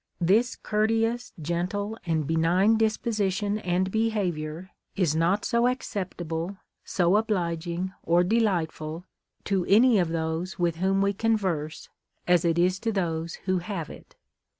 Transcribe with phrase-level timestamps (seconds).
[0.33, 8.23] "This courteous, gentle, and benign disposition and behavior is not so acceptable, so obliging or
[8.23, 9.05] delightful
[9.43, 11.87] to any of those with whom we converse,
[12.27, 14.15] as it is to those who have it."